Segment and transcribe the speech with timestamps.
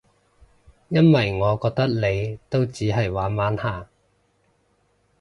[0.89, 3.87] 因為我覺得你都只係玩玩下